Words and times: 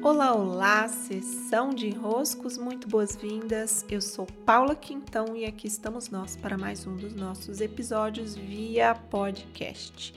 Olá, 0.00 0.32
olá, 0.32 0.86
sessão 0.86 1.70
de 1.70 1.88
enroscos, 1.88 2.56
muito 2.56 2.86
boas-vindas. 2.86 3.84
Eu 3.90 4.00
sou 4.00 4.26
Paula 4.46 4.76
Quintão 4.76 5.36
e 5.36 5.44
aqui 5.44 5.66
estamos 5.66 6.08
nós 6.08 6.36
para 6.36 6.56
mais 6.56 6.86
um 6.86 6.94
dos 6.94 7.14
nossos 7.14 7.60
episódios 7.60 8.36
via 8.36 8.94
podcast. 8.94 10.14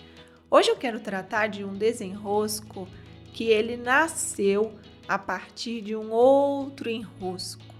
Hoje 0.51 0.69
eu 0.69 0.75
quero 0.75 0.99
tratar 0.99 1.47
de 1.47 1.63
um 1.65 1.73
desenrosco 1.73 2.87
que 3.33 3.45
ele 3.45 3.75
nasceu 3.75 4.71
a 5.07 5.17
partir 5.17 5.81
de 5.81 5.95
um 5.95 6.11
outro 6.11 6.87
enrosco. 6.87 7.73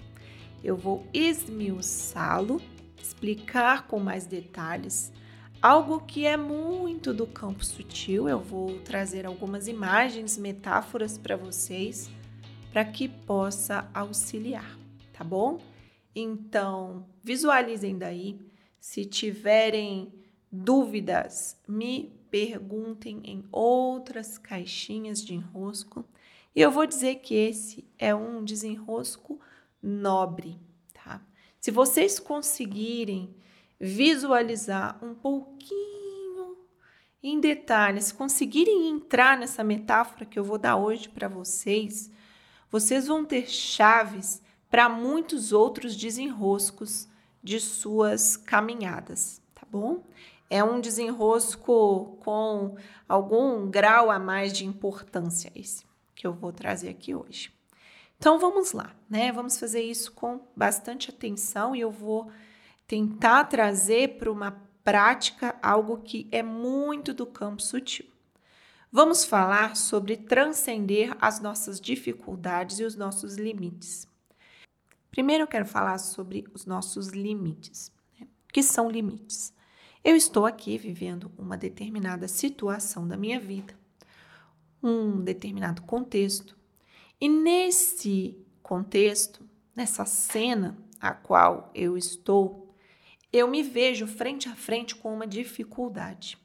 Eu 0.64 0.76
vou 0.76 1.06
esmiuçá-lo, 1.14 2.60
explicar 3.00 3.86
com 3.86 4.00
mais 4.00 4.26
detalhes 4.26 5.14
algo 5.62 6.00
que 6.00 6.26
é 6.26 6.36
muito 6.36 7.14
do 7.14 7.28
campo 7.28 7.64
sutil. 7.64 8.28
Eu 8.28 8.40
vou 8.40 8.80
trazer 8.80 9.26
algumas 9.26 9.68
imagens, 9.68 10.38
metáforas 10.38 11.18
para 11.18 11.38
vocês, 11.38 12.10
para 12.72 12.84
que 12.84 13.08
possa 13.08 13.90
auxiliar, 13.94 14.78
tá 15.14 15.24
bom? 15.24 15.60
Então, 16.16 17.06
visualizem 17.24 17.98
daí. 17.98 18.40
Se 18.80 19.06
tiverem 19.06 20.12
dúvidas, 20.52 21.56
me 21.68 22.12
perguntem 22.32 23.22
em 23.24 23.44
outras 23.52 24.38
caixinhas 24.38 25.24
de 25.24 25.36
enrosco. 25.36 26.04
E 26.56 26.62
eu 26.62 26.72
vou 26.72 26.88
dizer 26.88 27.16
que 27.16 27.36
esse 27.36 27.86
é 28.00 28.16
um 28.16 28.44
desenrosco 28.44 29.40
nobre, 29.82 30.60
tá? 30.94 31.22
Se 31.60 31.70
vocês 31.70 32.20
conseguirem 32.20 33.34
visualizar 33.82 35.04
um 35.04 35.16
pouquinho 35.16 36.56
em 37.24 37.40
detalhes, 37.40 38.12
conseguirem 38.12 38.88
entrar 38.88 39.36
nessa 39.36 39.64
metáfora 39.64 40.24
que 40.24 40.38
eu 40.38 40.44
vou 40.44 40.60
dar 40.60 40.76
hoje 40.76 41.10
para 41.10 41.28
vocês, 41.28 42.12
vocês 42.70 43.08
vão 43.08 43.26
ter 43.26 43.50
chaves 43.50 44.40
para 44.70 44.88
muitos 44.88 45.52
outros 45.52 45.96
desenroscos 45.96 47.08
de 47.42 47.60
suas 47.60 48.38
caminhadas, 48.38 49.42
tá 49.56 49.66
bom? 49.70 50.04
É 50.48 50.64
um 50.64 50.80
desenrosco 50.80 52.20
com 52.24 52.78
algum 53.10 53.68
grau 53.68 54.12
a 54.12 54.20
mais 54.20 54.54
de 54.54 54.64
importância 54.64 55.52
esse 55.56 55.86
que 56.14 56.28
eu 56.28 56.34
vou 56.34 56.54
trazer 56.54 56.90
aqui 56.90 57.16
hoje. 57.16 57.52
Então 58.20 58.38
vamos 58.38 58.74
lá, 58.74 58.96
né? 59.10 59.32
Vamos 59.32 59.58
fazer 59.58 59.82
isso 59.82 60.12
com 60.12 60.40
bastante 60.56 61.10
atenção 61.10 61.76
e 61.76 61.80
eu 61.80 61.90
vou 61.90 62.32
tentar 62.92 63.46
trazer 63.46 64.18
para 64.18 64.30
uma 64.30 64.52
prática 64.84 65.58
algo 65.64 66.00
que 66.00 66.28
é 66.30 66.44
muito 66.44 67.14
do 67.14 67.26
campo 67.26 67.62
sutil. 67.62 68.06
Vamos 68.92 69.24
falar 69.24 69.78
sobre 69.78 70.18
transcender 70.18 71.16
as 71.22 71.40
nossas 71.40 71.80
dificuldades 71.80 72.80
e 72.80 72.84
os 72.84 72.98
nossos 72.98 73.38
limites. 73.38 74.06
Primeiro 75.10 75.44
eu 75.44 75.48
quero 75.48 75.66
falar 75.66 76.00
sobre 76.00 76.44
os 76.54 76.66
nossos 76.66 77.08
limites. 77.08 77.94
Né? 78.20 78.28
O 78.50 78.52
que 78.52 78.62
são 78.62 78.92
limites? 78.92 79.54
Eu 80.04 80.18
estou 80.18 80.46
aqui 80.46 80.78
vivendo 80.78 81.32
uma 81.38 81.56
determinada 81.56 82.28
situação 82.28 83.08
da 83.08 83.16
minha 83.16 83.40
vida, 83.40 83.74
um 84.84 85.22
determinado 85.22 85.82
contexto, 85.84 86.58
e 87.22 87.30
nesse 87.30 88.38
contexto, 88.62 89.48
nessa 89.74 90.04
cena 90.04 90.78
a 91.02 91.12
qual 91.12 91.72
eu 91.74 91.98
estou, 91.98 92.61
eu 93.32 93.48
me 93.48 93.64
vejo 93.64 94.06
frente 94.08 94.50
a 94.50 94.56
frente 94.56 94.96
com 94.96 95.14
uma 95.14 95.26
dificuldade. 95.26 96.38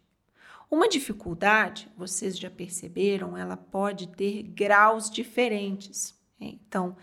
Uma 0.70 0.88
dificuldade, 0.88 1.88
vocês 1.96 2.38
já 2.38 2.50
perceberam, 2.50 3.36
ela 3.36 3.56
pode 3.56 4.08
ter 4.08 4.42
graus 4.42 5.10
diferentes. 5.10 6.18
Então, 6.40 6.96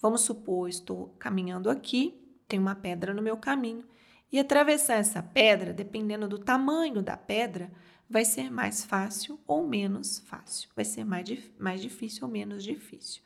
vamos 0.00 0.20
supor, 0.20 0.68
estou 0.68 1.14
caminhando 1.18 1.68
aqui, 1.68 2.20
tem 2.46 2.58
uma 2.58 2.74
pedra 2.74 3.12
no 3.12 3.22
meu 3.22 3.36
caminho, 3.36 3.84
e 4.30 4.38
atravessar 4.38 4.94
essa 4.94 5.22
pedra, 5.22 5.72
dependendo 5.72 6.28
do 6.28 6.38
tamanho 6.38 7.02
da 7.02 7.16
pedra, 7.16 7.72
vai 8.08 8.24
ser 8.24 8.50
mais 8.50 8.84
fácil 8.84 9.38
ou 9.46 9.66
menos 9.66 10.20
fácil, 10.20 10.68
vai 10.74 10.84
ser 10.84 11.04
mais, 11.04 11.28
mais 11.58 11.80
difícil 11.80 12.24
ou 12.24 12.32
menos 12.32 12.62
difícil. 12.62 13.22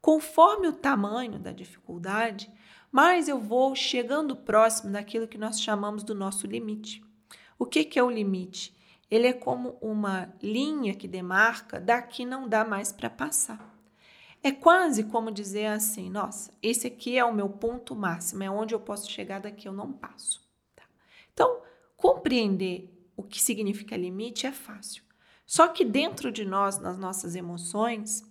Conforme 0.00 0.68
o 0.68 0.72
tamanho 0.72 1.38
da 1.38 1.52
dificuldade, 1.52 2.50
mais 2.90 3.28
eu 3.28 3.38
vou 3.38 3.74
chegando 3.74 4.34
próximo 4.36 4.92
daquilo 4.92 5.28
que 5.28 5.38
nós 5.38 5.60
chamamos 5.60 6.02
do 6.02 6.14
nosso 6.14 6.46
limite. 6.46 7.02
O 7.58 7.66
que, 7.66 7.84
que 7.84 7.98
é 7.98 8.02
o 8.02 8.10
limite? 8.10 8.74
Ele 9.10 9.26
é 9.26 9.32
como 9.32 9.76
uma 9.80 10.32
linha 10.42 10.94
que 10.94 11.08
demarca, 11.08 11.80
daqui 11.80 12.24
não 12.24 12.48
dá 12.48 12.64
mais 12.64 12.92
para 12.92 13.08
passar. 13.08 13.74
É 14.42 14.52
quase 14.52 15.04
como 15.04 15.30
dizer 15.30 15.66
assim: 15.66 16.10
nossa, 16.10 16.52
esse 16.62 16.86
aqui 16.86 17.18
é 17.18 17.24
o 17.24 17.34
meu 17.34 17.48
ponto 17.48 17.96
máximo, 17.96 18.42
é 18.42 18.50
onde 18.50 18.74
eu 18.74 18.80
posso 18.80 19.10
chegar, 19.10 19.40
daqui 19.40 19.66
eu 19.66 19.72
não 19.72 19.92
passo. 19.92 20.40
Tá? 20.76 20.84
Então, 21.32 21.60
compreender 21.96 22.94
o 23.16 23.22
que 23.22 23.42
significa 23.42 23.96
limite 23.96 24.46
é 24.46 24.52
fácil. 24.52 25.02
Só 25.44 25.66
que 25.66 25.84
dentro 25.84 26.30
de 26.30 26.44
nós, 26.44 26.78
nas 26.78 26.98
nossas 26.98 27.34
emoções, 27.34 28.22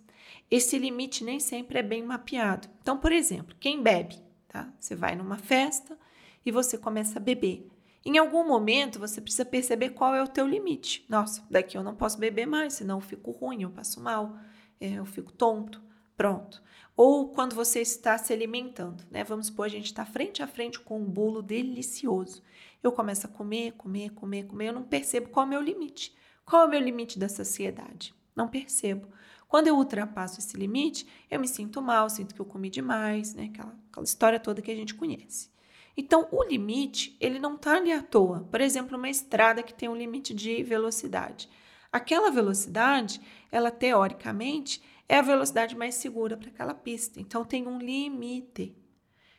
esse 0.50 0.78
limite 0.78 1.24
nem 1.24 1.40
sempre 1.40 1.80
é 1.80 1.82
bem 1.82 2.02
mapeado. 2.02 2.68
Então, 2.80 2.96
por 2.96 3.12
exemplo, 3.12 3.56
quem 3.58 3.82
bebe, 3.82 4.16
tá? 4.48 4.72
Você 4.78 4.96
vai 4.96 5.14
numa 5.14 5.36
festa 5.36 5.98
e 6.44 6.50
você 6.50 6.76
começa 6.76 7.18
a 7.18 7.22
beber. 7.22 7.68
Em 8.04 8.16
algum 8.16 8.46
momento 8.46 8.98
você 8.98 9.20
precisa 9.20 9.44
perceber 9.44 9.90
qual 9.90 10.14
é 10.14 10.22
o 10.22 10.28
teu 10.28 10.46
limite. 10.46 11.04
Nossa, 11.08 11.44
daqui 11.50 11.76
eu 11.76 11.82
não 11.82 11.94
posso 11.94 12.18
beber 12.18 12.46
mais, 12.46 12.74
senão 12.74 12.96
eu 12.96 13.00
fico 13.02 13.30
ruim, 13.30 13.62
eu 13.62 13.70
passo 13.70 14.00
mal, 14.00 14.36
é, 14.80 14.94
eu 14.94 15.04
fico 15.04 15.32
tonto. 15.32 15.82
Pronto. 16.16 16.60
Ou 16.96 17.28
quando 17.28 17.54
você 17.54 17.80
está 17.80 18.18
se 18.18 18.32
alimentando, 18.32 19.04
né? 19.08 19.22
Vamos 19.22 19.46
supor, 19.46 19.66
a 19.66 19.68
gente 19.68 19.86
está 19.86 20.04
frente 20.04 20.42
a 20.42 20.48
frente 20.48 20.80
com 20.80 20.98
um 20.98 21.04
bolo 21.04 21.40
delicioso. 21.40 22.42
Eu 22.82 22.90
começo 22.90 23.26
a 23.26 23.30
comer, 23.30 23.72
comer, 23.72 24.10
comer, 24.10 24.46
comer, 24.46 24.68
eu 24.68 24.72
não 24.72 24.82
percebo 24.82 25.28
qual 25.28 25.44
é 25.44 25.46
o 25.46 25.50
meu 25.50 25.60
limite. 25.60 26.12
Qual 26.44 26.62
é 26.62 26.66
o 26.66 26.70
meu 26.70 26.80
limite 26.80 27.16
da 27.16 27.28
saciedade? 27.28 28.12
Não 28.34 28.48
percebo. 28.48 29.06
Quando 29.48 29.66
eu 29.66 29.76
ultrapasso 29.76 30.38
esse 30.38 30.54
limite, 30.58 31.06
eu 31.30 31.40
me 31.40 31.48
sinto 31.48 31.80
mal, 31.80 32.10
sinto 32.10 32.34
que 32.34 32.40
eu 32.40 32.44
comi 32.44 32.68
demais, 32.68 33.34
né? 33.34 33.44
Aquela, 33.46 33.74
aquela 33.90 34.04
história 34.04 34.38
toda 34.38 34.60
que 34.60 34.70
a 34.70 34.76
gente 34.76 34.94
conhece. 34.94 35.50
Então, 35.96 36.28
o 36.30 36.44
limite, 36.44 37.16
ele 37.18 37.38
não 37.38 37.54
está 37.54 37.76
ali 37.76 37.90
à 37.90 38.02
toa. 38.02 38.46
Por 38.50 38.60
exemplo, 38.60 38.98
uma 38.98 39.08
estrada 39.08 39.62
que 39.62 39.72
tem 39.72 39.88
um 39.88 39.96
limite 39.96 40.34
de 40.34 40.62
velocidade. 40.62 41.48
Aquela 41.90 42.30
velocidade, 42.30 43.22
ela 43.50 43.70
teoricamente 43.70 44.82
é 45.08 45.16
a 45.16 45.22
velocidade 45.22 45.74
mais 45.74 45.94
segura 45.94 46.36
para 46.36 46.50
aquela 46.50 46.74
pista. 46.74 47.18
Então, 47.18 47.42
tem 47.42 47.66
um 47.66 47.78
limite. 47.78 48.76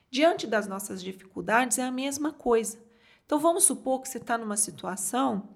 Diante 0.09 0.47
das 0.47 0.68
nossas 0.68 1.03
dificuldades, 1.03 1.78
é 1.78 1.84
a 1.84 1.91
mesma 1.91 2.34
coisa. 2.34 2.84
Então, 3.28 3.38
vamos 3.38 3.64
supor 3.64 4.02
que 4.02 4.09
você 4.09 4.18
está 4.18 4.40
numa 4.40 4.58
situação 4.58 5.50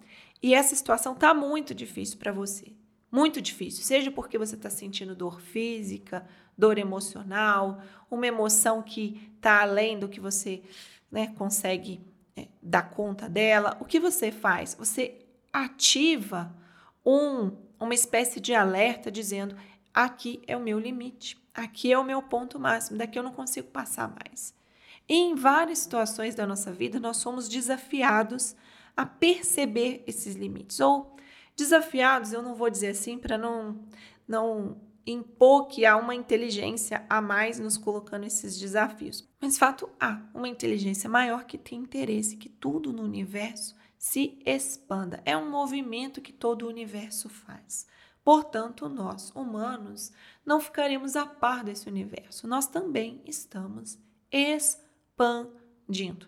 e 0.43 0.53
essa 0.53 0.75
situação 0.75 1.13
está 1.13 1.33
muito 1.33 1.73
difícil 1.73 2.19
para 2.19 2.31
você 2.31 2.71
muito 3.13 3.39
difícil, 3.39 3.83
seja 3.83 4.09
porque 4.09 4.39
você 4.39 4.55
está 4.55 4.71
sentindo 4.71 5.15
dor 5.15 5.39
física, 5.39 6.25
dor 6.57 6.79
emocional, 6.79 7.79
uma 8.09 8.25
emoção 8.25 8.81
que 8.81 9.31
está 9.35 9.61
além 9.61 9.99
do 9.99 10.09
que 10.09 10.19
você 10.19 10.63
né, 11.11 11.27
consegue 11.37 12.01
é, 12.35 12.47
dar 12.59 12.89
conta 12.89 13.29
dela. 13.29 13.77
O 13.79 13.85
que 13.85 13.99
você 13.99 14.31
faz? 14.31 14.73
Você 14.73 15.19
ativa 15.53 16.51
um, 17.05 17.51
uma 17.79 17.93
espécie 17.93 18.39
de 18.39 18.55
alerta 18.55 19.11
dizendo: 19.11 19.55
aqui 19.93 20.41
é 20.47 20.57
o 20.57 20.59
meu 20.59 20.79
limite, 20.79 21.37
aqui 21.53 21.93
é 21.93 21.99
o 21.99 22.03
meu 22.03 22.19
ponto 22.19 22.59
máximo, 22.59 22.97
daqui 22.97 23.19
eu 23.19 23.23
não 23.23 23.33
consigo 23.33 23.67
passar 23.67 24.09
mais. 24.09 24.55
E 25.07 25.13
em 25.13 25.35
várias 25.35 25.77
situações 25.79 26.33
da 26.33 26.47
nossa 26.47 26.71
vida, 26.71 26.99
nós 26.99 27.17
somos 27.17 27.47
desafiados 27.47 28.55
a 28.97 29.05
perceber 29.05 30.03
esses 30.07 30.35
limites 30.35 30.79
ou 30.79 31.13
Desafiados, 31.55 32.33
eu 32.33 32.41
não 32.41 32.55
vou 32.55 32.69
dizer 32.69 32.89
assim 32.89 33.17
para 33.17 33.37
não, 33.37 33.85
não 34.27 34.81
impor 35.05 35.67
que 35.67 35.85
há 35.85 35.95
uma 35.97 36.15
inteligência 36.15 37.05
a 37.09 37.21
mais 37.21 37.59
nos 37.59 37.77
colocando 37.77 38.25
esses 38.25 38.57
desafios. 38.57 39.27
Mas 39.39 39.57
fato 39.57 39.89
há 39.99 40.21
uma 40.33 40.47
inteligência 40.47 41.09
maior 41.09 41.45
que 41.45 41.57
tem 41.57 41.79
interesse 41.79 42.37
que 42.37 42.49
tudo 42.49 42.93
no 42.93 43.03
universo 43.03 43.75
se 43.97 44.39
expanda. 44.45 45.21
É 45.25 45.37
um 45.37 45.49
movimento 45.49 46.21
que 46.21 46.33
todo 46.33 46.63
o 46.63 46.69
universo 46.69 47.29
faz. 47.29 47.87
Portanto, 48.23 48.87
nós, 48.87 49.31
humanos, 49.35 50.11
não 50.45 50.59
ficaremos 50.59 51.15
a 51.15 51.25
par 51.25 51.63
desse 51.63 51.89
universo. 51.89 52.47
Nós 52.47 52.67
também 52.67 53.21
estamos 53.25 53.99
expandindo. 54.31 56.27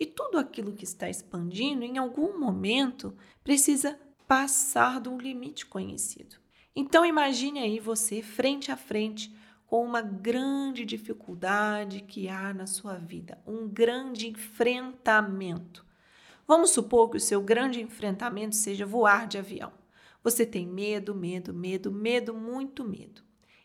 E 0.00 0.06
tudo 0.06 0.38
aquilo 0.38 0.72
que 0.72 0.84
está 0.84 1.08
expandindo, 1.08 1.84
em 1.84 1.98
algum 1.98 2.38
momento, 2.38 3.16
precisa 3.42 3.98
passar 4.26 5.00
de 5.00 5.08
um 5.08 5.18
limite 5.18 5.66
conhecido. 5.66 6.36
Então 6.74 7.04
imagine 7.04 7.60
aí 7.60 7.78
você 7.78 8.22
frente 8.22 8.72
a 8.72 8.76
frente 8.76 9.34
com 9.66 9.84
uma 9.84 10.02
grande 10.02 10.84
dificuldade 10.84 12.00
que 12.00 12.28
há 12.28 12.52
na 12.52 12.66
sua 12.66 12.94
vida, 12.94 13.38
um 13.46 13.68
grande 13.68 14.28
enfrentamento. 14.28 15.84
Vamos 16.46 16.70
supor 16.70 17.10
que 17.10 17.16
o 17.16 17.20
seu 17.20 17.40
grande 17.40 17.80
enfrentamento 17.80 18.54
seja 18.54 18.84
voar 18.84 19.26
de 19.26 19.38
avião. 19.38 19.72
Você 20.22 20.44
tem 20.44 20.66
medo, 20.66 21.14
medo, 21.14 21.52
medo, 21.52 21.90
medo, 21.92 22.34
muito 22.34 22.84
medo. 22.84 23.22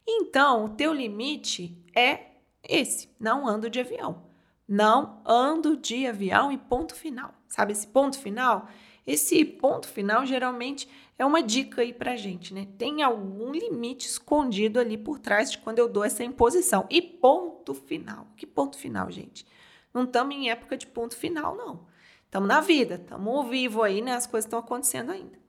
Então, 0.07 0.65
o 0.65 0.69
teu 0.69 0.94
limite 0.94 1.77
é 1.95 2.31
esse: 2.63 3.09
não 3.19 3.47
ando 3.47 3.69
de 3.69 3.79
avião. 3.79 4.23
Não 4.67 5.21
ando 5.25 5.75
de 5.75 6.06
avião 6.06 6.51
e 6.51 6.57
ponto 6.57 6.95
final. 6.95 7.33
Sabe 7.47 7.71
esse 7.71 7.88
ponto 7.88 8.19
final? 8.19 8.67
Esse 9.09 9.44
ponto 9.44 9.88
final 9.88 10.23
geralmente 10.23 10.88
é 11.17 11.25
uma 11.25 11.41
dica 11.41 11.81
aí 11.81 11.91
pra 11.91 12.15
gente, 12.15 12.53
né? 12.53 12.67
Tem 12.77 13.01
algum 13.01 13.51
limite 13.51 14.07
escondido 14.07 14.79
ali 14.79 15.00
por 15.00 15.17
trás 15.17 15.50
de 15.51 15.57
quando 15.57 15.79
eu 15.79 15.89
dou 15.89 16.03
essa 16.03 16.23
imposição. 16.23 16.85
E 16.91 17.01
ponto 17.01 17.73
final. 17.73 18.27
Que 18.38 18.45
ponto 18.45 18.77
final, 18.77 19.09
gente? 19.09 19.47
Não 19.91 20.03
estamos 20.03 20.35
em 20.35 20.51
época 20.51 20.77
de 20.77 20.85
ponto 20.85 21.15
final, 21.17 21.56
não. 21.56 21.88
Estamos 22.23 22.47
na 22.47 22.61
vida, 22.61 22.95
estamos 23.01 23.35
ao 23.35 23.44
vivo 23.45 23.81
aí, 23.81 24.00
né? 24.00 24.13
As 24.13 24.27
coisas 24.27 24.45
estão 24.45 24.59
acontecendo 24.59 25.11
ainda. 25.11 25.39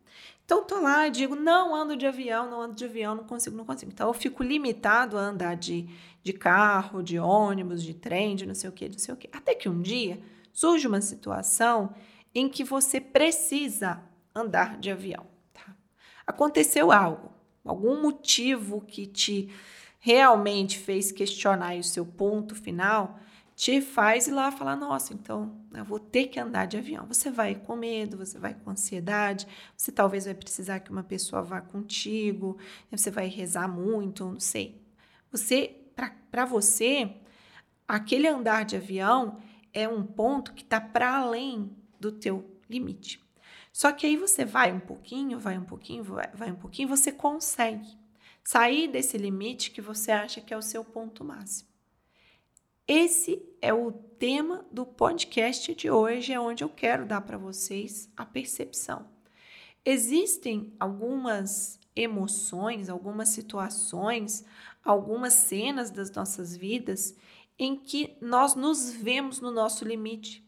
Então, 0.42 0.64
tô 0.64 0.80
lá 0.80 1.06
e 1.06 1.10
digo, 1.10 1.36
não 1.36 1.74
ando 1.74 1.94
de 1.98 2.06
avião, 2.06 2.50
não 2.50 2.62
ando 2.62 2.74
de 2.74 2.86
avião, 2.86 3.14
não 3.14 3.24
consigo, 3.24 3.54
não 3.54 3.66
consigo. 3.66 3.92
Então, 3.92 4.08
eu 4.08 4.14
fico 4.14 4.42
limitado 4.42 5.18
a 5.18 5.20
andar 5.20 5.54
de, 5.54 5.86
de 6.22 6.32
carro, 6.32 7.02
de 7.02 7.18
ônibus, 7.18 7.82
de 7.82 7.92
trem, 7.92 8.34
de 8.34 8.46
não 8.46 8.54
sei 8.54 8.70
o 8.70 8.72
quê, 8.72 8.88
de 8.88 8.96
não 8.96 9.04
sei 9.04 9.12
o 9.12 9.18
quê. 9.18 9.28
Até 9.30 9.54
que 9.54 9.68
um 9.68 9.82
dia 9.82 10.18
surge 10.50 10.86
uma 10.86 11.02
situação 11.02 11.94
em 12.34 12.48
que 12.48 12.64
você 12.64 13.00
precisa 13.00 14.02
andar 14.34 14.78
de 14.78 14.90
avião. 14.90 15.26
Tá? 15.52 15.74
Aconteceu 16.26 16.92
algo, 16.92 17.32
algum 17.64 18.00
motivo 18.00 18.80
que 18.80 19.06
te 19.06 19.52
realmente 19.98 20.78
fez 20.78 21.12
questionar 21.12 21.76
o 21.76 21.84
seu 21.84 22.06
ponto 22.06 22.54
final, 22.54 23.18
te 23.54 23.82
faz 23.82 24.26
ir 24.26 24.30
lá 24.30 24.50
falar: 24.50 24.74
nossa, 24.74 25.12
então 25.12 25.60
eu 25.74 25.84
vou 25.84 26.00
ter 26.00 26.28
que 26.28 26.40
andar 26.40 26.66
de 26.66 26.78
avião. 26.78 27.06
Você 27.06 27.30
vai 27.30 27.54
com 27.54 27.76
medo, 27.76 28.16
você 28.16 28.38
vai 28.38 28.54
com 28.54 28.70
ansiedade, 28.70 29.46
você 29.76 29.92
talvez 29.92 30.24
vai 30.24 30.34
precisar 30.34 30.80
que 30.80 30.90
uma 30.90 31.02
pessoa 31.02 31.42
vá 31.42 31.60
contigo, 31.60 32.56
você 32.90 33.10
vai 33.10 33.28
rezar 33.28 33.68
muito, 33.68 34.24
não 34.24 34.40
sei. 34.40 34.80
Você, 35.30 35.76
para 36.30 36.44
você, 36.46 37.14
aquele 37.86 38.26
andar 38.26 38.64
de 38.64 38.76
avião 38.76 39.38
é 39.72 39.86
um 39.86 40.02
ponto 40.02 40.54
que 40.54 40.62
está 40.62 40.80
para 40.80 41.16
além 41.16 41.70
do 42.00 42.10
teu 42.10 42.58
limite. 42.68 43.20
Só 43.72 43.92
que 43.92 44.06
aí 44.06 44.16
você 44.16 44.44
vai 44.44 44.72
um 44.72 44.80
pouquinho, 44.80 45.38
vai 45.38 45.56
um 45.56 45.64
pouquinho, 45.64 46.02
vai, 46.02 46.28
vai 46.34 46.50
um 46.50 46.56
pouquinho, 46.56 46.88
você 46.88 47.12
consegue 47.12 47.96
sair 48.42 48.88
desse 48.88 49.16
limite 49.16 49.70
que 49.70 49.80
você 49.80 50.10
acha 50.10 50.40
que 50.40 50.52
é 50.52 50.56
o 50.56 50.62
seu 50.62 50.84
ponto 50.84 51.24
máximo. 51.24 51.68
Esse 52.88 53.40
é 53.62 53.72
o 53.72 53.92
tema 53.92 54.66
do 54.72 54.84
podcast 54.84 55.72
de 55.76 55.88
hoje, 55.88 56.32
é 56.32 56.40
onde 56.40 56.64
eu 56.64 56.68
quero 56.68 57.06
dar 57.06 57.20
para 57.20 57.38
vocês 57.38 58.10
a 58.16 58.26
percepção. 58.26 59.06
Existem 59.84 60.74
algumas 60.80 61.78
emoções, 61.94 62.88
algumas 62.88 63.28
situações, 63.28 64.44
algumas 64.82 65.34
cenas 65.34 65.90
das 65.90 66.10
nossas 66.10 66.56
vidas 66.56 67.14
em 67.58 67.76
que 67.76 68.16
nós 68.20 68.54
nos 68.54 68.90
vemos 68.90 69.40
no 69.40 69.50
nosso 69.50 69.84
limite. 69.84 70.44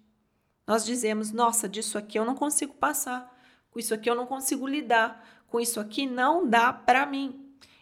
Nós 0.67 0.85
dizemos: 0.85 1.33
nossa, 1.33 1.69
disso 1.69 1.99
aqui 1.99 2.19
eu 2.19 2.25
não 2.25 2.35
consigo 2.35 2.75
passar, 2.75 3.33
com 3.71 3.79
isso 3.79 3.95
aqui 3.95 4.09
eu 4.09 4.15
não 4.15 4.27
consigo 4.27 4.67
lidar, 4.67 5.43
com 5.49 5.61
isso 5.61 5.81
aqui 5.81 6.07
não 6.07 6.49
dá 6.49 6.73
para 6.73 7.07
mim. 7.07 7.39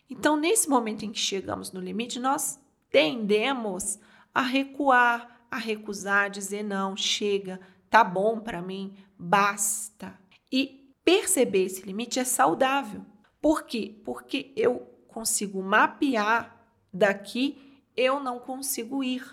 Então, 0.08 0.36
nesse 0.36 0.68
momento 0.68 1.04
em 1.04 1.12
que 1.12 1.18
chegamos 1.18 1.70
no 1.70 1.80
limite, 1.80 2.18
nós 2.18 2.58
tendemos 2.90 3.98
a 4.34 4.42
recuar, 4.42 5.46
a 5.50 5.56
recusar, 5.56 6.24
a 6.24 6.28
dizer: 6.28 6.62
não, 6.62 6.96
chega, 6.96 7.60
tá 7.88 8.02
bom 8.02 8.40
para 8.40 8.60
mim, 8.60 8.96
basta. 9.18 10.18
E 10.50 10.92
perceber 11.04 11.64
esse 11.64 11.82
limite 11.82 12.18
é 12.18 12.24
saudável. 12.24 13.04
Por 13.40 13.62
quê? 13.62 14.00
Porque 14.04 14.52
eu 14.56 14.80
consigo 15.08 15.62
mapear 15.62 16.56
daqui, 16.92 17.82
eu 17.96 18.20
não 18.20 18.38
consigo 18.38 19.02
ir. 19.02 19.24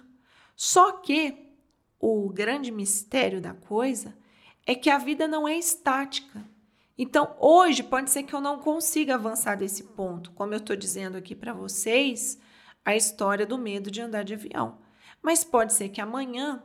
Só 0.56 0.94
que 0.94 1.47
o 2.00 2.30
grande 2.30 2.72
mistério 2.72 3.42
da 3.42 3.54
coisa 3.54 4.16
é 4.66 4.76
que 4.76 4.90
a 4.90 4.98
vida 4.98 5.28
não 5.28 5.48
é 5.48 5.58
estática. 5.58 6.44
Então, 6.98 7.36
hoje 7.40 7.84
pode 7.84 8.10
ser 8.10 8.24
que 8.24 8.34
eu 8.34 8.42
não 8.42 8.60
consiga 8.60 9.16
avançar 9.16 9.56
desse 9.56 9.84
ponto, 9.84 10.32
como 10.32 10.54
eu 10.54 10.58
estou 10.58 10.76
dizendo 10.76 11.18
aqui 11.18 11.36
para 11.36 11.54
vocês, 11.54 12.40
a 12.84 12.96
história 12.96 13.46
do 13.46 13.58
medo 13.58 13.92
de 13.92 14.02
andar 14.02 14.24
de 14.24 14.34
avião. 14.34 14.80
Mas 15.22 15.44
pode 15.44 15.74
ser 15.74 15.90
que 15.90 16.02
amanhã, 16.02 16.64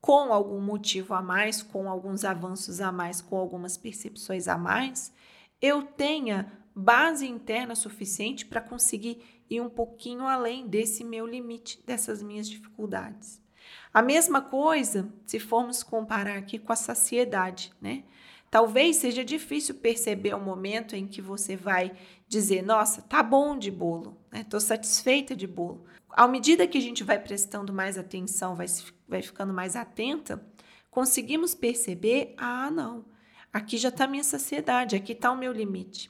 com 0.00 0.32
algum 0.32 0.60
motivo 0.60 1.14
a 1.14 1.20
mais, 1.20 1.62
com 1.62 1.88
alguns 1.88 2.24
avanços 2.24 2.80
a 2.80 2.90
mais, 2.90 3.20
com 3.20 3.36
algumas 3.36 3.76
percepções 3.76 4.48
a 4.48 4.56
mais, 4.56 5.12
eu 5.60 5.82
tenha 5.82 6.50
base 6.74 7.26
interna 7.26 7.74
suficiente 7.74 8.46
para 8.46 8.60
conseguir 8.60 9.44
ir 9.50 9.60
um 9.60 9.68
pouquinho 9.68 10.26
além 10.26 10.66
desse 10.66 11.04
meu 11.04 11.26
limite, 11.26 11.82
dessas 11.86 12.22
minhas 12.22 12.48
dificuldades. 12.48 13.43
A 13.92 14.02
mesma 14.02 14.40
coisa 14.40 15.12
se 15.26 15.38
formos 15.38 15.82
comparar 15.82 16.36
aqui 16.36 16.58
com 16.58 16.72
a 16.72 16.76
saciedade, 16.76 17.72
né? 17.80 18.04
Talvez 18.50 18.96
seja 18.96 19.24
difícil 19.24 19.74
perceber 19.74 20.32
o 20.32 20.40
momento 20.40 20.94
em 20.94 21.08
que 21.08 21.20
você 21.20 21.56
vai 21.56 21.90
dizer: 22.28 22.62
Nossa, 22.62 23.02
tá 23.02 23.22
bom 23.22 23.58
de 23.58 23.70
bolo, 23.70 24.16
né? 24.30 24.46
satisfeita 24.60 25.34
de 25.34 25.46
bolo. 25.46 25.84
À 26.08 26.28
medida 26.28 26.66
que 26.68 26.78
a 26.78 26.80
gente 26.80 27.02
vai 27.02 27.18
prestando 27.18 27.72
mais 27.72 27.98
atenção, 27.98 28.54
vai, 28.54 28.66
vai 29.08 29.22
ficando 29.22 29.52
mais 29.52 29.74
atenta, 29.74 30.40
conseguimos 30.88 31.52
perceber: 31.52 32.34
Ah, 32.36 32.70
não, 32.70 33.04
aqui 33.52 33.76
já 33.76 33.88
está 33.88 34.06
minha 34.06 34.22
saciedade, 34.22 34.94
aqui 34.94 35.12
está 35.12 35.32
o 35.32 35.36
meu 35.36 35.52
limite. 35.52 36.08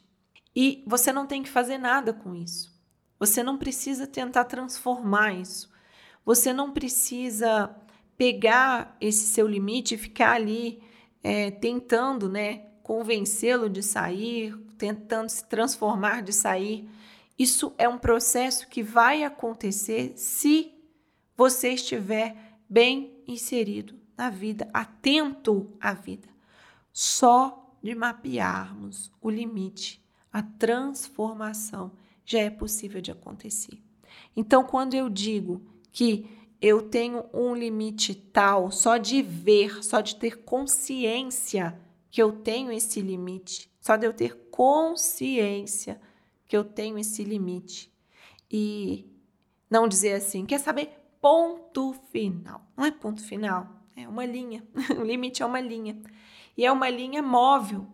E 0.55 0.85
você 0.87 1.13
não 1.13 1.27
tem 1.27 1.43
que 1.43 1.49
fazer 1.49 1.79
nada 1.79 2.13
com 2.13 2.35
isso. 2.35 2.79
Você 3.19 3.43
não 3.43 3.57
precisa 3.57 4.07
tentar 4.07 4.45
transformar 4.45 5.33
isso. 5.33 5.73
Você 6.25 6.53
não 6.53 6.73
precisa 6.73 7.75
pegar 8.17 8.97
esse 9.01 9.27
seu 9.27 9.47
limite 9.47 9.95
e 9.95 9.99
ficar 9.99 10.33
ali 10.33 10.83
é, 11.23 11.51
tentando, 11.51 12.29
né, 12.29 12.67
convencê-lo 12.83 13.69
de 13.69 13.83
sair, 13.83 14.57
tentando 14.79 15.29
se 15.29 15.45
transformar 15.47 16.23
de 16.23 16.33
sair. 16.33 16.89
Isso 17.39 17.75
é 17.77 17.89
um 17.89 17.99
processo 17.99 18.69
que 18.69 18.83
vai 18.83 19.25
acontecer 19.25 20.13
se 20.17 20.73
você 21.37 21.71
estiver 21.71 22.59
bem 22.69 23.23
inserido 23.27 23.99
na 24.17 24.31
vida, 24.31 24.69
atento 24.73 25.73
à 25.81 25.93
vida. 25.93 26.29
Só 26.93 27.77
de 27.83 27.95
mapearmos 27.95 29.11
o 29.21 29.29
limite, 29.29 30.03
a 30.33 30.43
transformação 30.43 31.93
já 32.25 32.39
é 32.39 32.51
possível 32.51 33.01
de 33.01 33.11
acontecer. 33.11 33.83
Então, 34.37 34.65
quando 34.65 34.95
eu 34.95 35.11
digo 35.11 35.61
que 35.95 36.29
eu 36.61 36.83
tenho 36.83 37.25
um 37.33 37.55
limite 37.55 38.15
tal, 38.15 38.71
só 38.73 38.99
de 38.99 39.23
ver, 39.23 39.83
só 39.85 40.01
de 40.01 40.17
ter 40.17 40.39
consciência 40.39 41.81
que 42.11 42.21
eu 42.21 42.33
tenho 42.33 42.73
esse 42.73 43.01
limite, 43.01 43.71
só 43.81 43.97
de 43.97 44.05
eu 44.05 44.13
ter 44.13 44.35
consciência 44.51 46.01
que 46.47 46.57
eu 46.57 46.65
tenho 46.65 46.99
esse 46.99 47.23
limite. 47.23 47.93
E 48.51 49.07
não 49.71 49.87
dizer 49.87 50.15
assim, 50.15 50.45
quer 50.45 50.59
saber? 50.59 50.91
Ponto 51.21 51.95
final. 52.11 52.61
Não 52.77 52.85
é 52.85 52.91
ponto 52.91 53.23
final, 53.23 53.69
é 53.97 54.09
uma 54.09 54.27
linha. 54.27 54.67
o 54.99 55.05
limite 55.05 55.45
é 55.45 55.47
uma 55.47 55.61
linha. 55.61 55.97
E 56.57 56.67
é 56.67 56.73
uma 56.73 56.91
linha 56.91 57.23
móvel 57.23 57.87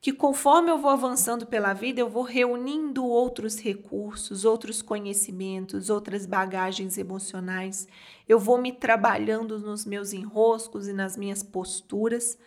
que 0.00 0.12
conforme 0.12 0.70
eu 0.70 0.78
vou 0.78 0.90
avançando 0.90 1.46
pela 1.46 1.72
vida, 1.72 2.00
eu 2.00 2.08
vou 2.08 2.22
reunindo 2.22 3.04
outros 3.06 3.58
recursos, 3.58 4.44
outros 4.44 4.82
conhecimentos, 4.82 5.88
outras 5.88 6.26
bagagens 6.26 6.98
emocionais, 6.98 7.88
eu 8.28 8.38
vou 8.38 8.58
me 8.58 8.72
trabalhando 8.72 9.58
nos 9.58 9.84
meus 9.84 10.12
enroscos 10.12 10.88
e 10.88 10.92
nas 10.92 11.16
minhas 11.16 11.42
posturas, 11.42 12.38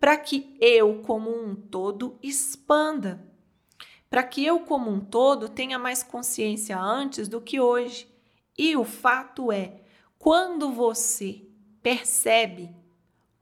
para 0.00 0.16
que 0.16 0.56
eu, 0.60 1.02
como 1.02 1.30
um 1.30 1.54
todo, 1.54 2.18
expanda, 2.22 3.22
para 4.08 4.22
que 4.22 4.44
eu, 4.44 4.60
como 4.60 4.90
um 4.90 5.00
todo, 5.00 5.48
tenha 5.48 5.78
mais 5.78 6.02
consciência 6.02 6.78
antes 6.78 7.28
do 7.28 7.40
que 7.40 7.60
hoje. 7.60 8.06
E 8.58 8.76
o 8.76 8.84
fato 8.84 9.50
é, 9.50 9.80
quando 10.18 10.70
você 10.70 11.42
percebe 11.82 12.70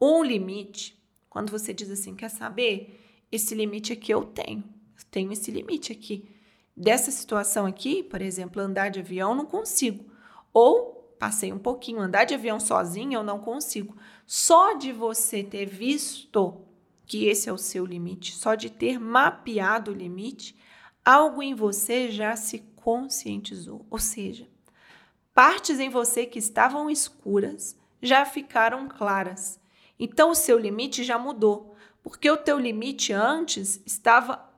um 0.00 0.23
limite, 0.23 0.99
quando 1.28 1.50
você 1.50 1.73
diz 1.73 1.90
assim, 1.90 2.14
quer 2.14 2.30
saber? 2.30 3.10
Esse 3.30 3.54
limite 3.54 3.92
aqui 3.92 4.12
eu 4.12 4.25
tenho. 4.25 4.64
Tenho 5.10 5.32
esse 5.32 5.50
limite 5.50 5.92
aqui. 5.92 6.28
Dessa 6.76 7.10
situação 7.10 7.66
aqui, 7.66 8.02
por 8.02 8.22
exemplo, 8.22 8.62
andar 8.62 8.90
de 8.90 9.00
avião, 9.00 9.34
não 9.34 9.44
consigo. 9.44 10.04
Ou 10.52 11.14
passei 11.18 11.52
um 11.52 11.58
pouquinho, 11.58 12.00
andar 12.00 12.25
de 12.25 12.34
avião 12.34 12.58
sozinho, 12.58 13.18
eu 13.18 13.22
não 13.22 13.38
consigo. 13.38 13.96
Só 14.26 14.75
de 14.75 14.92
você 14.92 15.42
ter 15.42 15.66
visto 15.66 16.64
que 17.06 17.26
esse 17.26 17.49
é 17.49 17.52
o 17.52 17.58
seu 17.58 17.84
limite, 17.84 18.34
só 18.34 18.54
de 18.54 18.70
ter 18.70 18.99
mapeado 18.99 19.90
o 19.90 19.94
limite, 19.94 20.56
algo 21.04 21.42
em 21.42 21.54
você 21.54 22.10
já 22.10 22.37
se 22.37 22.60
conscientizou. 22.76 23.84
Ou 23.90 23.99
seja, 23.99 24.49
partes 25.34 25.80
em 25.80 25.90
você 25.90 26.25
que 26.25 26.38
estavam 26.38 26.88
escuras 26.88 27.76
já 28.00 28.25
ficaram 28.25 28.88
claras. 28.88 29.60
Então 29.99 30.30
o 30.30 30.37
seu 30.37 30.58
limite 30.58 31.04
já 31.04 31.18
mudou 31.18 31.70
porque 32.02 32.30
o 32.30 32.37
teu 32.37 32.59
limite 32.59 33.12
antes 33.12 33.80
estava 33.85 34.49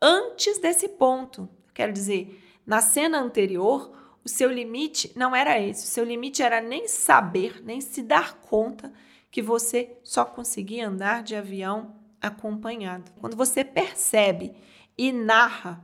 antes 0.00 0.58
desse 0.58 0.88
ponto. 0.88 1.48
Quero 1.74 1.92
dizer, 1.92 2.42
Na 2.66 2.80
cena 2.80 3.20
anterior, 3.20 3.96
o 4.24 4.28
seu 4.28 4.50
limite 4.50 5.12
não 5.14 5.36
era 5.36 5.60
esse. 5.60 5.84
O 5.84 5.88
seu 5.88 6.04
limite 6.04 6.42
era 6.42 6.60
nem 6.60 6.88
saber, 6.88 7.62
nem 7.62 7.80
se 7.80 8.02
dar 8.02 8.40
conta 8.40 8.92
que 9.30 9.40
você 9.40 9.96
só 10.02 10.24
conseguia 10.24 10.88
andar 10.88 11.22
de 11.22 11.36
avião 11.36 11.94
acompanhado. 12.20 13.12
Quando 13.20 13.36
você 13.36 13.62
percebe 13.62 14.52
e 14.98 15.12
narra 15.12 15.80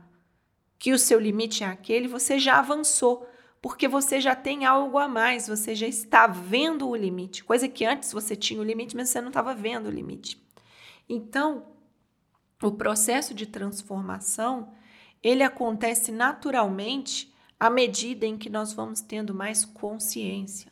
que 0.77 0.91
o 0.91 0.99
seu 0.99 1.19
limite 1.19 1.63
é 1.63 1.67
aquele, 1.67 2.09
você 2.09 2.37
já 2.37 2.59
avançou, 2.59 3.25
porque 3.61 3.87
você 3.87 4.19
já 4.19 4.35
tem 4.35 4.65
algo 4.65 4.97
a 4.97 5.07
mais, 5.07 5.47
você 5.47 5.73
já 5.73 5.87
está 5.87 6.27
vendo 6.27 6.89
o 6.89 6.95
limite, 6.95 7.45
coisa 7.45 7.69
que 7.69 7.85
antes 7.85 8.11
você 8.11 8.35
tinha 8.35 8.59
o 8.59 8.65
limite, 8.65 8.93
mas 8.93 9.07
você 9.07 9.21
não 9.21 9.29
estava 9.29 9.55
vendo 9.55 9.85
o 9.85 9.91
limite. 9.91 10.42
Então, 11.07 11.65
o 12.61 12.71
processo 12.71 13.33
de 13.33 13.45
transformação, 13.45 14.73
ele 15.21 15.43
acontece 15.43 16.11
naturalmente 16.11 17.33
à 17.59 17.69
medida 17.69 18.25
em 18.25 18.37
que 18.37 18.49
nós 18.49 18.73
vamos 18.73 19.01
tendo 19.01 19.33
mais 19.33 19.63
consciência, 19.65 20.71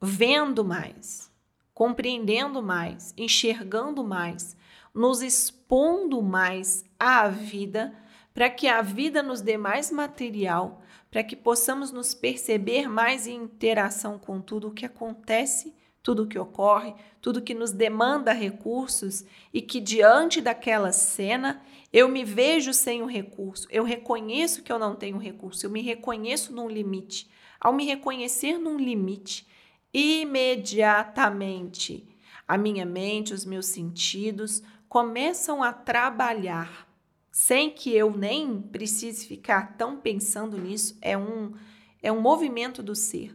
vendo 0.00 0.64
mais, 0.64 1.30
compreendendo 1.72 2.62
mais, 2.62 3.12
enxergando 3.16 4.04
mais, 4.04 4.56
nos 4.94 5.22
expondo 5.22 6.22
mais 6.22 6.84
à 6.98 7.28
vida, 7.28 7.92
para 8.32 8.50
que 8.50 8.66
a 8.68 8.82
vida 8.82 9.22
nos 9.22 9.40
dê 9.40 9.56
mais 9.56 9.90
material, 9.90 10.82
para 11.10 11.22
que 11.22 11.36
possamos 11.36 11.92
nos 11.92 12.14
perceber 12.14 12.88
mais 12.88 13.26
em 13.26 13.42
interação 13.42 14.18
com 14.18 14.40
tudo 14.40 14.68
o 14.68 14.72
que 14.72 14.86
acontece, 14.86 15.74
tudo 16.04 16.22
o 16.22 16.26
que 16.26 16.38
ocorre, 16.38 16.94
tudo 17.20 17.42
que 17.42 17.54
nos 17.54 17.72
demanda 17.72 18.32
recursos 18.32 19.24
e 19.52 19.60
que 19.62 19.80
diante 19.80 20.40
daquela 20.42 20.92
cena 20.92 21.62
eu 21.90 22.08
me 22.10 22.22
vejo 22.22 22.74
sem 22.74 23.00
o 23.00 23.06
recurso, 23.06 23.66
eu 23.70 23.82
reconheço 23.82 24.62
que 24.62 24.70
eu 24.70 24.78
não 24.78 24.94
tenho 24.94 25.16
recurso, 25.16 25.64
eu 25.64 25.70
me 25.70 25.80
reconheço 25.80 26.52
num 26.52 26.68
limite. 26.68 27.26
Ao 27.58 27.72
me 27.72 27.86
reconhecer 27.86 28.58
num 28.58 28.76
limite, 28.76 29.46
imediatamente 29.94 32.06
a 32.46 32.58
minha 32.58 32.84
mente, 32.84 33.32
os 33.32 33.46
meus 33.46 33.64
sentidos 33.66 34.62
começam 34.88 35.62
a 35.62 35.72
trabalhar 35.72 36.86
sem 37.32 37.70
que 37.70 37.90
eu 37.90 38.14
nem 38.14 38.60
precise 38.60 39.26
ficar 39.26 39.78
tão 39.78 39.96
pensando 39.96 40.58
nisso, 40.58 40.98
é 41.00 41.16
um 41.16 41.54
é 42.02 42.12
um 42.12 42.20
movimento 42.20 42.82
do 42.82 42.94
ser. 42.94 43.34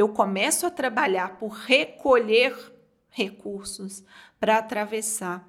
Eu 0.00 0.08
começo 0.08 0.64
a 0.64 0.70
trabalhar 0.70 1.36
por 1.36 1.48
recolher 1.48 2.56
recursos 3.10 4.02
para 4.40 4.56
atravessar 4.56 5.46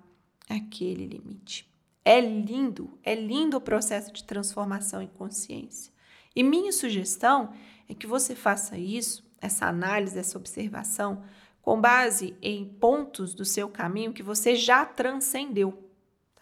aquele 0.50 1.06
limite. 1.06 1.74
É 2.04 2.20
lindo, 2.20 3.00
é 3.02 3.16
lindo 3.16 3.56
o 3.56 3.62
processo 3.62 4.12
de 4.12 4.26
transformação 4.26 5.02
em 5.02 5.08
consciência. 5.08 5.94
E 6.36 6.44
minha 6.44 6.74
sugestão 6.74 7.54
é 7.88 7.94
que 7.94 8.06
você 8.06 8.36
faça 8.36 8.78
isso 8.78 9.24
essa 9.40 9.68
análise, 9.68 10.20
essa 10.20 10.38
observação, 10.38 11.24
com 11.62 11.80
base 11.80 12.36
em 12.42 12.66
pontos 12.66 13.34
do 13.34 13.46
seu 13.46 13.70
caminho 13.70 14.12
que 14.12 14.22
você 14.22 14.54
já 14.54 14.86
transcendeu. 14.86 15.90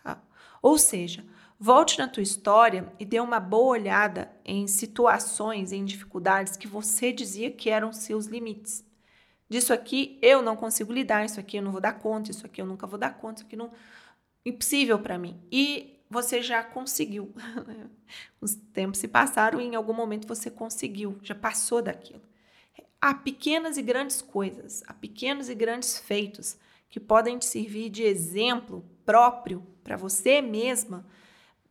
Tá? 0.03 0.19
Ou 0.63 0.79
seja, 0.79 1.23
volte 1.59 1.99
na 1.99 2.07
tua 2.07 2.23
história 2.23 2.91
e 2.97 3.03
dê 3.03 3.19
uma 3.19 3.39
boa 3.39 3.71
olhada 3.71 4.31
em 4.45 4.65
situações, 4.65 5.73
em 5.73 5.83
dificuldades 5.83 6.55
que 6.55 6.67
você 6.67 7.11
dizia 7.11 7.51
que 7.51 7.69
eram 7.69 7.91
seus 7.91 8.27
limites. 8.27 8.85
Disso 9.49 9.73
aqui 9.73 10.17
eu 10.21 10.41
não 10.41 10.55
consigo 10.55 10.93
lidar, 10.93 11.25
isso 11.25 11.39
aqui 11.39 11.57
eu 11.57 11.61
não 11.61 11.71
vou 11.71 11.81
dar 11.81 11.93
conta, 11.99 12.31
isso 12.31 12.45
aqui 12.45 12.61
eu 12.61 12.65
nunca 12.65 12.87
vou 12.87 12.97
dar 12.97 13.17
conta, 13.17 13.41
isso 13.41 13.47
aqui 13.47 13.57
não 13.57 13.71
impossível 14.45 14.97
para 14.99 15.17
mim. 15.17 15.37
E 15.51 15.99
você 16.09 16.41
já 16.41 16.63
conseguiu. 16.63 17.33
Os 18.39 18.55
tempos 18.55 18.99
se 18.99 19.07
passaram 19.07 19.59
e 19.59 19.65
em 19.65 19.75
algum 19.75 19.93
momento 19.93 20.27
você 20.27 20.49
conseguiu, 20.49 21.17
já 21.21 21.35
passou 21.35 21.81
daquilo. 21.81 22.21
Há 23.01 23.13
pequenas 23.13 23.77
e 23.77 23.81
grandes 23.81 24.21
coisas, 24.21 24.83
há 24.87 24.93
pequenos 24.93 25.49
e 25.49 25.55
grandes 25.55 25.99
feitos 25.99 26.57
que 26.89 26.99
podem 26.99 27.37
te 27.37 27.45
servir 27.45 27.89
de 27.89 28.03
exemplo 28.03 28.83
próprio 29.05 29.65
para 29.83 29.97
você 29.97 30.41
mesma 30.41 31.05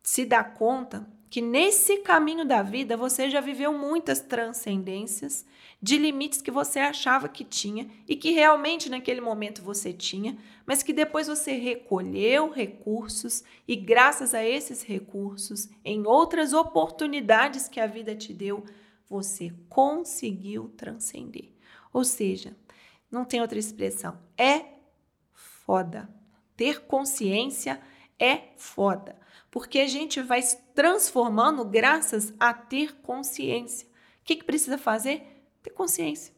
se 0.01 0.25
dar 0.25 0.53
conta 0.53 1.07
que 1.29 1.41
nesse 1.41 1.97
caminho 1.97 2.43
da 2.43 2.63
vida 2.63 2.97
você 2.97 3.29
já 3.29 3.39
viveu 3.39 3.71
muitas 3.71 4.19
transcendências 4.19 5.45
de 5.81 5.97
limites 5.97 6.41
que 6.41 6.49
você 6.49 6.79
achava 6.79 7.29
que 7.29 7.43
tinha 7.43 7.89
e 8.07 8.15
que 8.15 8.31
realmente 8.31 8.89
naquele 8.89 9.21
momento 9.21 9.61
você 9.61 9.93
tinha, 9.93 10.37
mas 10.65 10.81
que 10.81 10.91
depois 10.91 11.27
você 11.27 11.53
recolheu 11.53 12.49
recursos 12.49 13.43
e 13.67 13.75
graças 13.75 14.33
a 14.33 14.43
esses 14.43 14.81
recursos, 14.81 15.69
em 15.85 16.05
outras 16.05 16.51
oportunidades 16.51 17.67
que 17.67 17.79
a 17.79 17.87
vida 17.87 18.15
te 18.15 18.33
deu, 18.33 18.65
você 19.07 19.53
conseguiu 19.69 20.73
transcender. 20.75 21.49
Ou 21.93 22.03
seja, 22.03 22.55
não 23.09 23.23
tem 23.23 23.41
outra 23.41 23.57
expressão. 23.57 24.17
É 24.37 24.65
foda. 25.33 26.09
Ter 26.57 26.81
consciência 26.81 27.79
é 28.19 28.49
foda. 28.57 29.17
Porque 29.51 29.79
a 29.79 29.87
gente 29.87 30.21
vai 30.21 30.41
se 30.41 30.57
transformando 30.75 31.65
graças 31.65 32.33
a 32.39 32.53
ter 32.53 32.95
consciência. 32.97 33.87
O 33.87 33.91
que, 34.23 34.35
que 34.35 34.43
precisa 34.43 34.77
fazer? 34.77 35.23
Ter 35.63 35.71
consciência. 35.71 36.33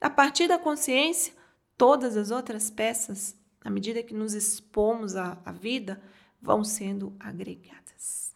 A 0.00 0.08
partir 0.08 0.48
da 0.48 0.58
consciência, 0.58 1.32
todas 1.76 2.16
as 2.16 2.30
outras 2.30 2.70
peças, 2.70 3.36
à 3.62 3.70
medida 3.70 4.02
que 4.02 4.14
nos 4.14 4.34
expomos 4.34 5.16
à, 5.16 5.38
à 5.44 5.52
vida, 5.52 6.00
vão 6.40 6.64
sendo 6.64 7.14
agregadas. 7.18 8.32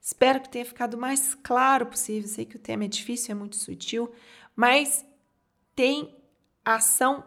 Espero 0.00 0.40
que 0.40 0.48
tenha 0.48 0.64
ficado 0.64 0.96
mais 0.96 1.34
claro 1.34 1.86
possível. 1.86 2.28
Sei 2.28 2.44
que 2.44 2.56
o 2.56 2.60
tema 2.60 2.84
é 2.84 2.88
difícil, 2.88 3.32
é 3.32 3.34
muito 3.34 3.56
sutil, 3.56 4.12
mas 4.54 5.04
tem 5.74 6.16
ação 6.64 7.24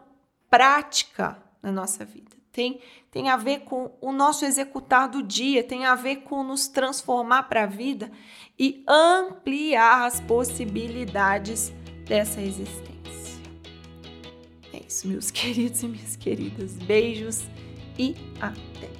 prática 0.48 1.40
na 1.62 1.70
nossa 1.70 2.04
vida. 2.04 2.39
Tem, 2.52 2.80
tem 3.10 3.28
a 3.28 3.36
ver 3.36 3.60
com 3.60 3.92
o 4.00 4.12
nosso 4.12 4.44
executar 4.44 5.08
do 5.08 5.22
dia, 5.22 5.62
tem 5.62 5.86
a 5.86 5.94
ver 5.94 6.16
com 6.16 6.42
nos 6.42 6.66
transformar 6.66 7.44
para 7.44 7.62
a 7.62 7.66
vida 7.66 8.10
e 8.58 8.84
ampliar 8.88 10.06
as 10.06 10.20
possibilidades 10.20 11.72
dessa 12.06 12.40
existência. 12.40 12.90
É 14.72 14.82
isso, 14.86 15.06
meus 15.06 15.30
queridos 15.32 15.82
e 15.82 15.86
minhas 15.86 16.16
queridas. 16.16 16.72
Beijos 16.74 17.42
e 17.98 18.14
até! 18.40 18.99